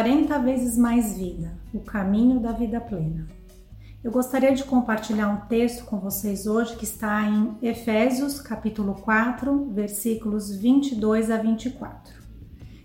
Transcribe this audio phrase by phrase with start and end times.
[0.00, 3.28] 40 vezes mais vida, o caminho da vida plena.
[4.02, 9.66] Eu gostaria de compartilhar um texto com vocês hoje que está em Efésios, capítulo 4,
[9.74, 12.14] versículos 22 a 24.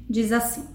[0.10, 0.66] Diz assim: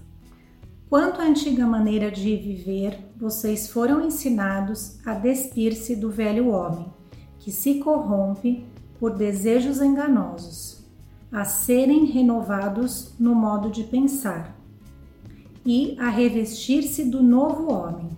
[0.89, 6.91] Quanto à antiga maneira de viver, vocês foram ensinados a despir-se do velho homem,
[7.37, 8.65] que se corrompe
[8.99, 10.83] por desejos enganosos,
[11.31, 14.59] a serem renovados no modo de pensar
[15.65, 18.09] e a revestir-se do novo homem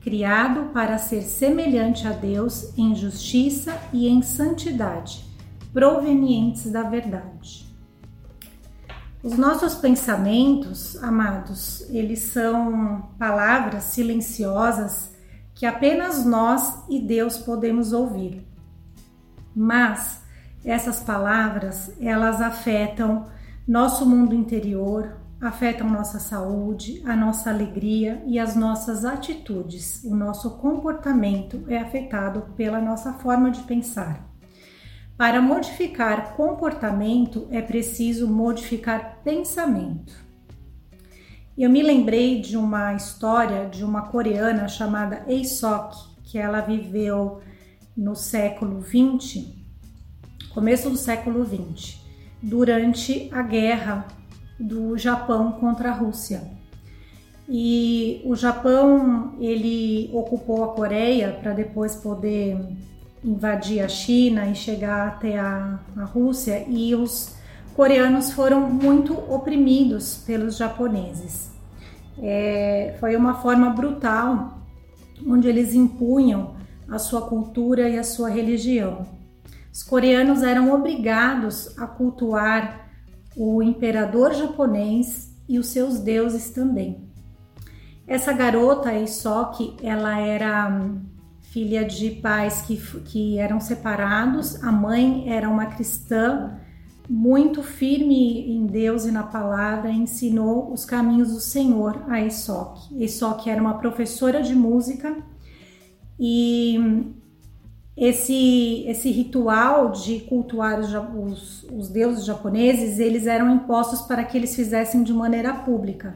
[0.00, 5.24] criado para ser semelhante a Deus em justiça e em santidade,
[5.72, 7.68] provenientes da verdade.
[9.22, 15.14] Os nossos pensamentos, amados, eles são palavras silenciosas
[15.54, 18.46] que apenas nós e Deus podemos ouvir.
[19.54, 20.22] Mas
[20.64, 23.26] essas palavras, elas afetam
[23.68, 30.04] nosso mundo interior, afetam nossa saúde, a nossa alegria e as nossas atitudes.
[30.04, 34.28] O nosso comportamento é afetado pela nossa forma de pensar.
[35.16, 40.14] Para modificar comportamento é preciso modificar pensamento.
[41.56, 47.40] Eu me lembrei de uma história de uma coreana chamada Ei Sok, que ela viveu
[47.96, 49.62] no século 20,
[50.54, 52.00] começo do século 20,
[52.42, 54.06] durante a guerra
[54.60, 56.42] do Japão contra a Rússia.
[57.48, 62.56] E o Japão ele ocupou a Coreia para depois poder
[63.24, 67.34] invadir a China e chegar até a, a Rússia e os
[67.74, 71.50] coreanos foram muito oprimidos pelos japoneses.
[72.22, 74.58] É, foi uma forma brutal
[75.26, 76.54] onde eles impunham
[76.88, 79.06] a sua cultura e a sua religião.
[79.72, 82.89] Os coreanos eram obrigados a cultuar
[83.42, 87.08] o imperador japonês e os seus deuses também.
[88.06, 91.00] Essa garota, Isoki, ela era hum,
[91.40, 96.60] filha de pais que, que eram separados, a mãe era uma cristã
[97.08, 103.02] muito firme em Deus e na palavra, ensinou os caminhos do Senhor a Isoki.
[103.02, 105.16] Isoki era uma professora de música
[106.18, 107.14] e hum,
[108.00, 114.38] esse, esse ritual de cultuar os, os, os, deuses japoneses, eles eram impostos para que
[114.38, 116.14] eles fizessem de maneira pública.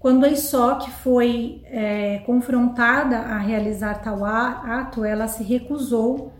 [0.00, 6.32] Quando a Isoki foi é, confrontada a realizar tal ato, ela se recusou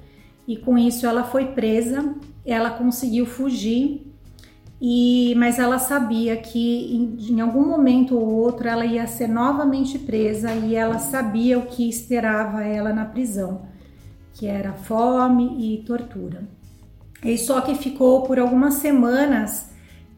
[0.47, 2.13] e com isso ela foi presa,
[2.45, 4.13] ela conseguiu fugir,
[4.81, 10.01] e, mas ela sabia que em, em algum momento ou outro ela ia ser novamente
[10.01, 13.73] presa e ela sabia o que esperava ela na prisão
[14.35, 16.43] que era fome e tortura.
[17.23, 19.71] E só que ficou por algumas semanas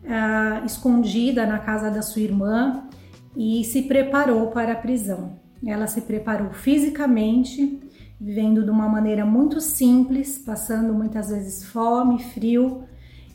[0.09, 2.89] ah, escondida na casa da sua irmã
[3.37, 5.39] e se preparou para a prisão.
[5.65, 7.81] Ela se preparou fisicamente,
[8.21, 12.85] vivendo de uma maneira muito simples, passando muitas vezes fome, frio,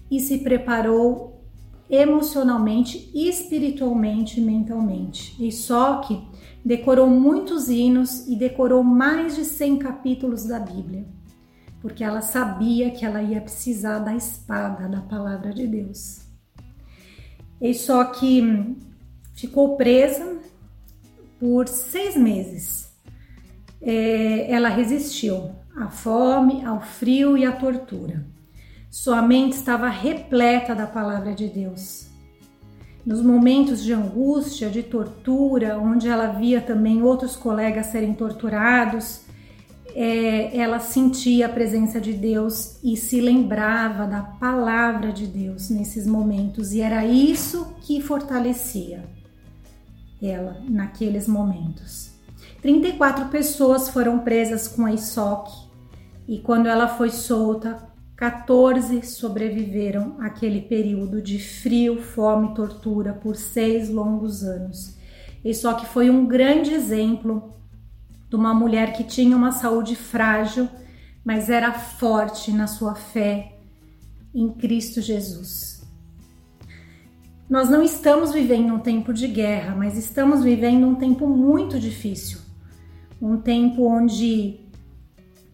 [0.10, 1.41] e se preparou
[1.92, 5.36] emocionalmente, espiritualmente, mentalmente.
[5.38, 6.26] E só que
[6.64, 11.06] decorou muitos hinos e decorou mais de 100 capítulos da Bíblia,
[11.82, 16.22] porque ela sabia que ela ia precisar da espada da palavra de Deus.
[17.60, 18.76] E só que
[19.36, 20.40] ficou presa
[21.40, 22.90] por seis meses.
[23.82, 28.26] É, ela resistiu à fome, ao frio e à tortura.
[28.92, 32.12] Sua mente estava repleta da palavra de Deus
[33.06, 39.22] nos momentos de angústia, de tortura, onde ela via também outros colegas serem torturados,
[39.94, 46.06] é, ela sentia a presença de Deus e se lembrava da palavra de Deus nesses
[46.06, 49.04] momentos, e era isso que fortalecia
[50.22, 52.12] ela naqueles momentos.
[52.62, 55.52] 34 pessoas foram presas com a ISOC
[56.28, 57.91] e quando ela foi solta,
[58.22, 64.96] 14 sobreviveram àquele período de frio, fome e tortura por seis longos anos.
[65.44, 67.52] E só que foi um grande exemplo
[68.30, 70.70] de uma mulher que tinha uma saúde frágil,
[71.26, 73.54] mas era forte na sua fé
[74.36, 75.84] em Cristo Jesus.
[77.50, 82.38] Nós não estamos vivendo um tempo de guerra, mas estamos vivendo um tempo muito difícil.
[83.20, 84.60] Um tempo onde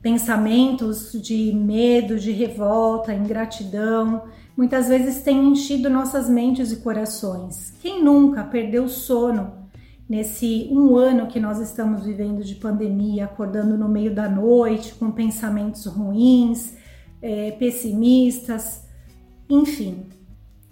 [0.07, 4.23] pensamentos de medo, de revolta, ingratidão,
[4.55, 7.73] muitas vezes têm enchido nossas mentes e corações.
[7.81, 9.67] Quem nunca perdeu sono
[10.07, 15.11] nesse um ano que nós estamos vivendo de pandemia, acordando no meio da noite com
[15.11, 16.75] pensamentos ruins,
[17.21, 18.87] é, pessimistas,
[19.49, 20.05] enfim.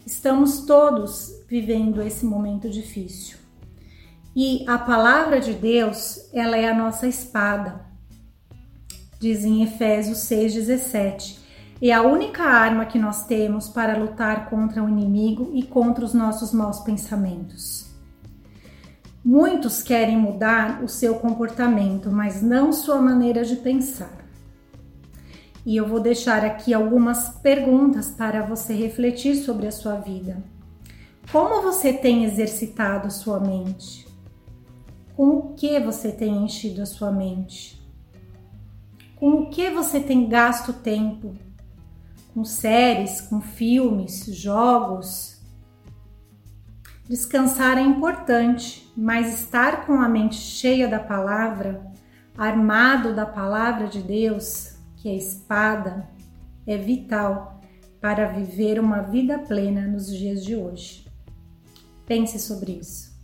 [0.05, 3.37] estamos todos vivendo esse momento difícil.
[4.33, 7.84] E a palavra de Deus, ela é a nossa espada.
[9.25, 11.39] Diz em Efésios 6:17.
[11.81, 16.13] É a única arma que nós temos para lutar contra o inimigo e contra os
[16.13, 17.87] nossos maus pensamentos.
[19.23, 24.15] Muitos querem mudar o seu comportamento, mas não sua maneira de pensar.
[25.65, 30.37] E eu vou deixar aqui algumas perguntas para você refletir sobre a sua vida.
[31.31, 34.07] Como você tem exercitado sua mente?
[35.15, 37.83] Com o que você tem enchido a sua mente?
[39.15, 41.35] Com o que você tem gasto tempo?
[42.33, 45.35] Com séries, com filmes, jogos,
[47.07, 51.85] Descansar é importante, mas estar com a mente cheia da palavra,
[52.35, 56.09] armado da palavra de Deus, que é espada,
[56.65, 57.61] é vital
[58.01, 61.05] para viver uma vida plena nos dias de hoje.
[62.07, 63.14] Pense sobre isso.